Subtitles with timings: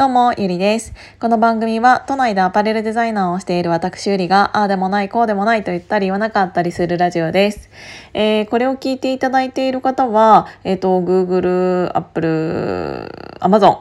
[0.00, 0.94] どうも、ゆりです。
[1.18, 7.68] この番組は、都内でアパレルデザイナーをしている私ゆりが、ああでもない、こうでもないと言ったり言わなかったりするラジオです。
[8.14, 13.80] えー、これを聞いていただいている方は、えっ、ー、と、Google、Apple、Amazon、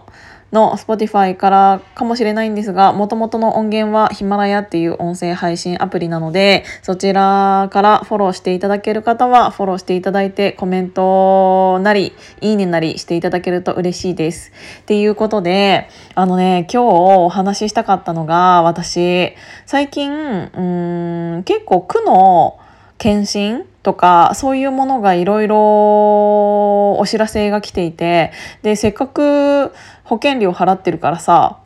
[0.52, 14.52] の Spotify からかもしれないんですが、元々の音源はヒマラヤっていう音声配信アプリなので、そちらからフォローしていただける方はフォローしていただいてコメントなり、いいねなりしていただけると嬉しいです。
[14.82, 19.34] っていうことで、あのね、今日お話ししたかったのが、私、
[19.66, 22.60] 最近、うん、結構区の
[22.98, 31.58] 検診とかそういうものがいろいろお知らせが来ていてでせっかく保険料払ってるからさ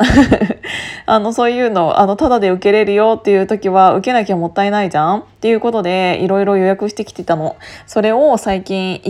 [1.06, 7.58] あのそういうのあのタダで受けれるよっていう時は受けなきゃもったいないじゃんっていうことでいろいろ予約してきてたの。
[7.88, 9.02] それを最近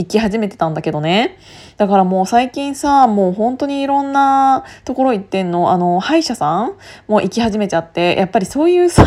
[0.00, 1.36] 行き始めてたんだけどね。
[1.76, 5.70] だからもう最近さもう本当にいろんなところ行ってんの。
[5.70, 6.72] あの歯医者さん
[7.06, 9.04] も行き始めちゃってやっぱりそういうさ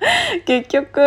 [0.46, 1.00] 結局、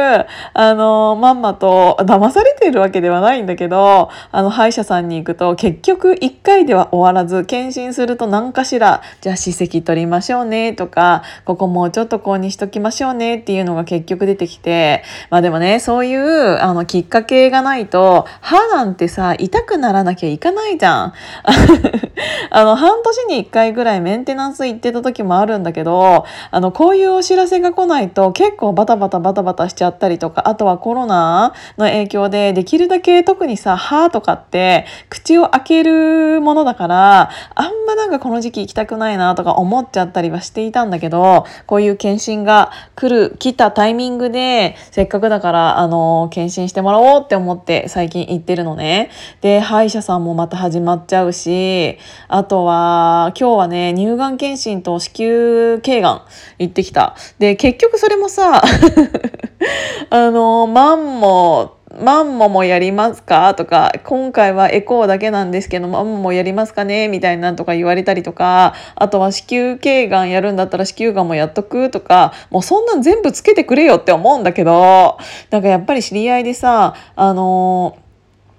[0.53, 21.13] あの、まんまと騙されてるわけではないんだけど、あの、歯医者さんに行くと結局1回では終わらず、検診すると何かしら、じゃあ歯石取りましょうねとか、ここもうちょっとこうにしときましょうねっていうのが結局出てきて、まあでもね、そういう、あの、きっかけがないと、歯なんてさ、痛くならなきゃいかないじゃん。
[22.49, 48.92] あの、半年に1回ぐらいメンテナンス行ってた時もあるんだけど、あの、こういうお知らせが来ないと結構バタバタバタバタしちゃったりとか、あとはコロナの影響でできるだけ特にさ、歯とかって口を開けるものだから、あんまなんかこの時期行きたくないなとか思っちゃったりはしていたんだけど、こういう検診が来る、来たタイミングで、せっかくだから、あの、検診してもらおうって思って最近行ってるのね。
[49.41, 56.21] で、歯医者さんもまた始まっちゃうし、あとは、今日はね、乳がん検診と子宮頸がん
[56.59, 57.15] 行ってきた。
[57.39, 58.61] で、結局それもさ、
[60.09, 63.53] あの、マンモ、マンモもやりますか？
[63.53, 67.07] とか、今回はエコーだけなんですけど、マンモもやりますかね？
[67.07, 71.91] みたいなんとか言われたりとか、あとは子宮頸がんやるんだったら子宮がんもやっとく？
[71.91, 75.19] とか、もうそんなん全部つけてくれよって思うんだけど、
[75.51, 77.95] なんかやっぱり知り合いでさ、あの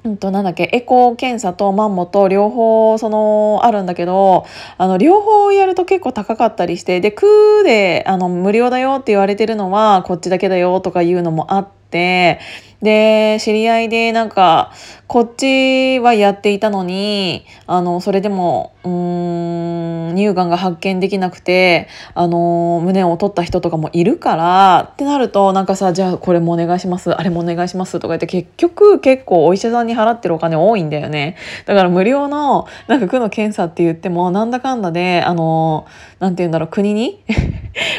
[0.05, 4.45] うんと、なんだっけ、エコー検査とマンモと両方、その、あるんだけど、
[4.77, 12.39] あの、両方やると結構高かったりして、で、クーで、あの、無料だよって言われてるのは、こっちだけだよとかいうのもあって、
[12.83, 14.73] で、知り合いでなんか、
[15.07, 31.37] こっちはやっていたのに、あの、それでも、うーん、乳がんが発見できなくて、あの、胸を取った人とかもいるから、ってなると、なんかさ、じゃあこれもお願いします、あれもお願いしますとか言って、結局結構お医者さんに払ってるお金多いんだよね。
[31.67, 35.87] だから無料の、なんか区の検査って言っても、なんだかんだで、あの、
[36.19, 37.23] なんて言うんだろう、国に？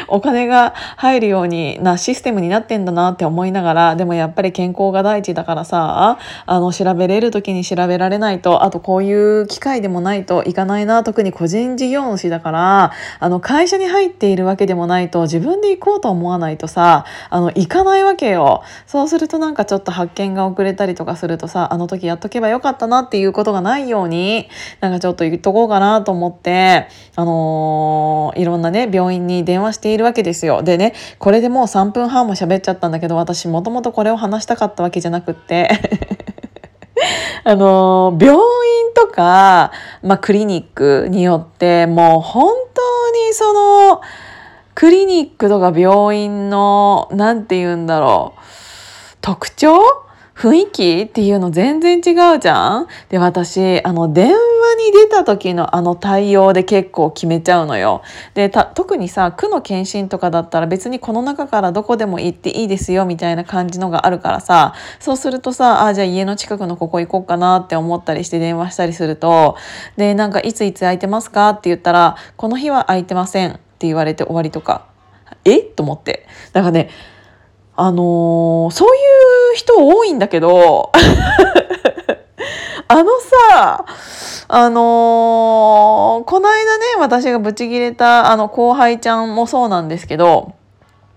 [0.08, 18.62] お金が入るようになシステムになってんだなって思いながら、でもやっぱり健康が第一だからさ、あの、調べれる時に調べられないと、あとこういう機会でもないといかないな、特に個人事業主だから、あの、会社に入っているわけでもないと、自分で行こうと思わないとさ、あの、行かないわけよ。
[18.86, 24.48] そうするとなんかちょっと発見が遅れたりとかするとさ、あの時やっとけばよかったなっていうことがないように、
[24.80, 30.62] なんかちょっと言っとこうかなと思って、あのー、いろんなね、病院に電話しているわけですよ。
[30.62, 35.70] でね、これでもう3分半も喋っちゃったんだけど、私もともとこれを話したかったわけじゃなくって
[37.44, 38.40] あの、病院
[38.94, 44.00] とか、まあ、クリニックによって、もう本当にその、
[44.74, 48.40] クリニックとか病院の、なんて言うんだろう、
[49.20, 50.05] 特徴
[50.36, 52.86] 雰囲気っていうの全然違うじゃん？
[53.08, 58.02] で、私、あの、電話に出た時のあの対応で結構決めちゃうのよ。
[58.34, 69.56] で、特にさ、区の検診とかだったら別にこの中からどこでも行っていいですよみたいな感じのがあるからさ、そうするとさ、あ、じゃあ家の近くのここ行こうかなって思ったりして電話したりすると、
[69.96, 74.86] で、なんかいついつ空いてますかって言ったら、この日は空いてませんって言われて終わりとか、
[75.46, 75.60] え？
[75.60, 76.26] と思って。
[76.52, 76.90] だからね、
[77.76, 79.00] あのー、そうい
[79.54, 80.90] う人多いんだけど
[82.88, 83.10] あの
[83.48, 83.84] さ、
[84.48, 90.52] あのー、この間ね、私がブチギレたあの後輩ちゃんもそうなんですけど、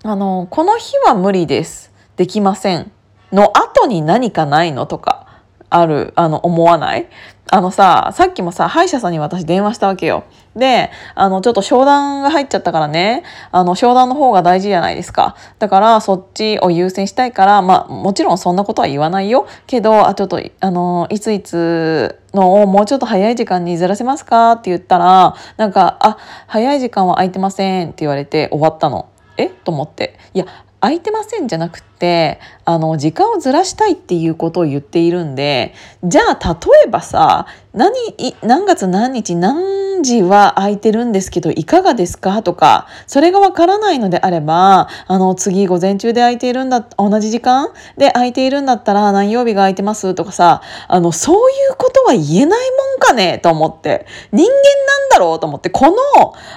[0.03, 1.91] あのー、この日は無理です。
[2.17, 2.91] できません。
[3.31, 5.27] の後に何かないのとか、
[5.69, 7.07] ある、あの、思わない？
[7.51, 10.23] あのさ、さっきもさ、歯医者さんに私電話したわけよ。
[10.56, 15.36] で、あの、ちょっと商談が入っちゃったからね、あの、商談の方が大事じゃないですか。
[15.60, 19.48] だから、そっちを優先したいから、まあ、もちろんそんなことは言わないよ。
[19.68, 26.18] けど、あ、ちょっと、あの、いついつのをもうちょっと早い時間にずらせますかって言ったら、なんか、あ、
[26.48, 29.07] 早い時間は空いてませんって言われて終わったの。
[29.38, 29.48] え？
[29.48, 30.18] と思って。
[30.34, 30.45] いや、
[30.81, 35.74] 空いてませんじゃなくてあの時間をずらしたいっていうことを言っているんで
[36.06, 37.94] じゃあ例えばさ何
[38.42, 42.42] 何月何日何時は空いてるんですけどいかがですか？
[42.42, 47.68] とかそれがわからないのであればあの次午前中で空いているんだ同じ時間？
[47.98, 50.16] で空いているんだったら何曜日が空いてます？
[50.16, 53.38] とかさあのそういうことは言えないもんかね？
[53.38, 54.07] と思って。
[54.31, 55.39] 人間なんだろう？
[55.39, 55.69] と思って。
[55.69, 55.98] この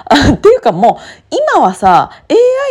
[0.05, 2.09] あっていうかもう今はさ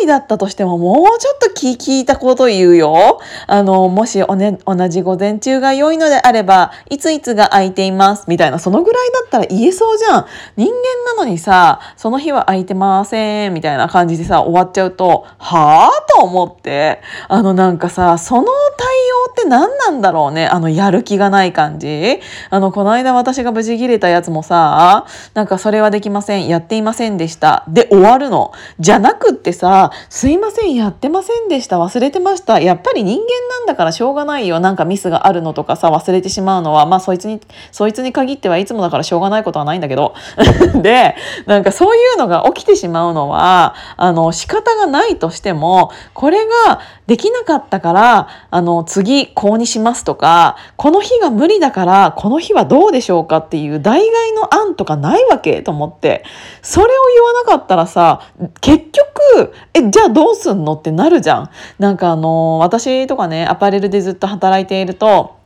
[0.00, 3.20] AI だったとしてももうちょっと聞いたこと言うよ。
[3.46, 8.31] あのもしお、ね、同じ午前中が良いのであればいついつが空いています？
[8.32, 8.58] みたいな。
[8.58, 10.26] そのぐらいだったら言えそうじゃん。
[10.56, 10.74] 人間
[11.14, 15.90] なのにさその日は空いてませんみたいな感じでさ終わっちゃうとはあ？
[16.18, 17.02] と思って。
[17.28, 18.86] あのなんかさその対
[19.28, 20.46] 応って何なんだろうね？
[20.46, 22.20] あのやる気がない感じ。
[22.48, 27.64] あのこの間私が無事切れたやつもさなんかそれはできませんやっていませんでした。
[27.68, 28.52] で終わるの。
[28.80, 31.78] じゃなくってさすいませんやってませんでした。
[31.78, 32.60] 忘れてました。
[32.60, 33.26] やっぱり人間
[33.58, 34.60] なんだからしょうがないよ。
[34.60, 37.40] なんかミスがあるのとかさ忘れてしまうのはまあそいつに
[37.72, 40.14] そいつに限限ってはいつもだからしょうがないことはないんだけど
[40.80, 41.14] で
[41.46, 54.04] なんかそういうのが起きてしまうのはあの仕方がないとしてもこれができなかったからあの次こうにしますとかこの日が無理だからこの日はどうでしょうかっていう代替
[54.40, 56.24] の案とかないわけと思って
[56.62, 58.20] それを言わなかったらさ
[58.60, 61.50] 結局えじゃあどうすんのってなるじゃん。
[61.78, 65.41] なんかあの私とかねアパレルでずっと働いていると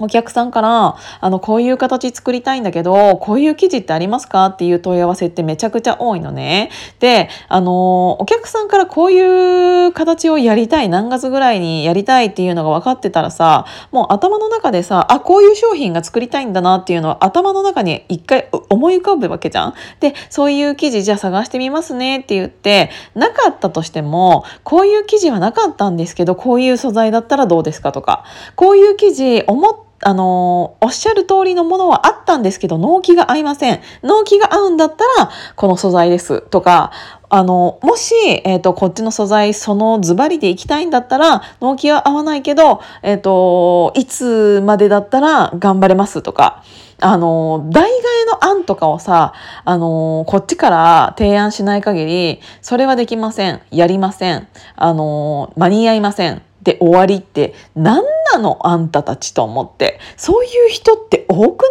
[0.00, 6.70] お客さんから、あの、こういう形作りたいんだけど、こういう生地ってありますかっていう問い合わせってめちゃくちゃ多いのね。
[6.98, 19.74] で、あの、お客さんからこういう形をやりたい、何月ぐらいにやりたいっていうのが分かってたらさ、もう頭の中でさ、あ、こういう商品が作りたいんだなっていうのは頭の中に一回思い浮かぶわけじゃん。
[20.00, 28.24] で、そういう生地じゃあ探してみますねって言って、なかったとしても、こういう生地はなかったんですけど、こういう素材だったらどうですかとか、
[28.56, 33.80] こういう生地思ってあのおっしゃる通りのものはあったんですけど、納期が合いません。
[34.02, 36.90] 納期が合うんだったら、この素材ですとか、
[37.28, 38.14] あの、もし、
[38.44, 46.64] えっ、ー、と、こっちの素材、そのズバリでいきたいんだったら、納期は合わないけど、えっ、ー、と、いつまでだったら頑張れますとか、
[46.98, 49.32] あの、代替えの案とかをさ、
[49.64, 53.60] あの、こっちから提案しない限り、それはできません。
[53.70, 54.48] やりません。
[54.76, 56.42] あの、間に合いません。
[56.62, 59.98] で終わりって何なのあんたたちと思って。
[60.16, 61.70] そういう人って多くない？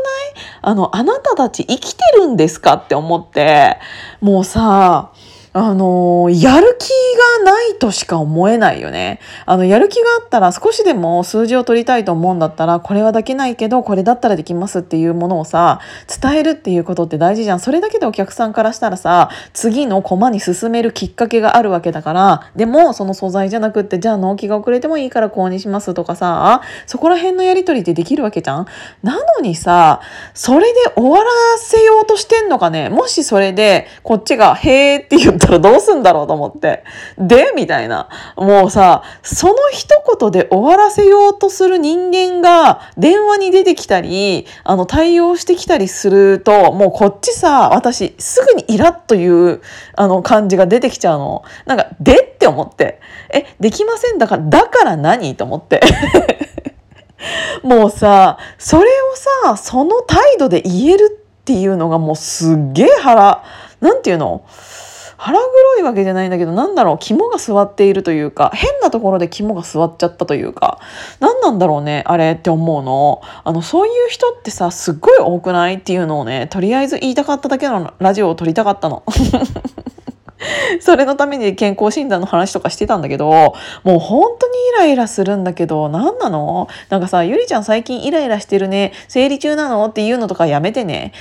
[0.62, 3.78] あのあなたたち生きてるんですかって思って。
[4.22, 5.12] もうさ
[5.52, 6.90] あの、やる気
[7.44, 9.20] がないとしか思えないよね。
[9.48, 15.80] あの、やる気があったら少しでも数字を取りたいと思うんだったら、これはできないけど、これだったらできますっていうものをさ、
[16.22, 17.60] 伝えるっていうことって大事じゃん。
[17.60, 28.68] それだけでお客さんからしたらさ、次のコマに進めるきっかけがあるわけだから、でも、その素材じゃなくって、じゃあ納期が遅れてもいいからこうにしますとかさ、そこら辺のやり取りってできるわけじゃん。
[29.02, 30.02] なのにさ、
[30.36, 31.26] それで終わら
[31.58, 32.90] せようとしてんのかね。
[32.90, 36.84] もしそれで、こっちが、へーって言ったらどうすんだろうと思って。
[37.18, 38.10] でみたいな。
[38.36, 39.88] もうさ、その一
[40.20, 49.62] 言で終わらせようとする人間が電話に出てきたり、あの、対応してきたりすると、もうこっちさ、私、すぐにイラッという、
[49.96, 51.44] あの、感じが出てきちゃうの。
[51.66, 53.00] なんか、でって思って。
[53.32, 55.82] え、できませんだから、だから何と思って。
[57.64, 59.16] もうさ、それを
[59.46, 63.44] さ、その態度で言えるっていうのがもうすっげえ腹、
[63.82, 64.44] なんていうの？
[65.20, 70.80] 腹黒いわけじゃないんだけどなんだろう肝が座っているというか変なところで肝が座っちゃったというか
[71.20, 75.76] 何なんだろうねあれって思うのあのそういう人ってさすっごい多くない？
[75.76, 79.04] っていうのをねとりあえず言いたかっただけのラジオを撮りたかったの。
[80.80, 86.68] それのために健康診断の話とかしてたんだけど、もう本当にイライラするんだけど、何なの？
[86.90, 89.86] なんかさ、ゆりちゃん最近イライラしてるね、生理中なの？
[89.88, 91.12] っていうのとかやめてね。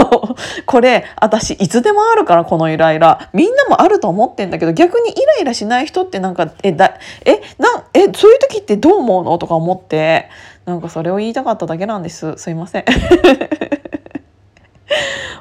[0.66, 3.30] これ、私いつでもあるから、このイライラ。
[3.32, 6.94] みんなもあると思ってんだけど、逆にイライラしない人ってなんか、え、だ、
[7.24, 9.38] え、な、え、そういう時ってどう思うの？
[9.38, 10.28] とか思って、
[10.66, 12.36] なんかそれを言いたかっただけなんです。
[12.36, 12.84] すいません。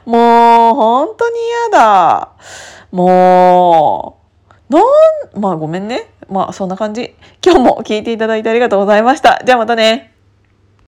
[0.06, 1.36] もう、本当に
[1.72, 2.30] 嫌だ。
[2.92, 4.20] も
[4.70, 4.84] う、なん、
[5.42, 6.10] まあごめんね。
[6.30, 7.16] まあそんな感じ。
[7.46, 9.42] 今日も聞いていただいてありがとうございました。
[9.46, 10.17] じゃあまたね。